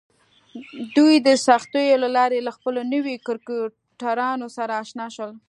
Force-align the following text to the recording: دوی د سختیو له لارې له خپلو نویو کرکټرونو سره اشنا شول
دوی 0.95 1.13
د 1.27 1.29
سختیو 1.47 2.01
له 2.03 2.09
لارې 2.17 2.39
له 2.47 2.51
خپلو 2.57 2.79
نویو 2.93 3.23
کرکټرونو 3.27 4.47
سره 4.57 4.73
اشنا 4.83 5.07
شول 5.15 5.31